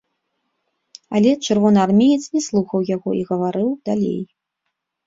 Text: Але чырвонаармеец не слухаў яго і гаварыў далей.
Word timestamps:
Але 1.19 1.31
чырвонаармеец 1.45 2.17
не 2.33 2.41
слухаў 2.49 2.79
яго 2.95 3.09
і 3.21 3.25
гаварыў 3.35 3.69
далей. 3.93 4.21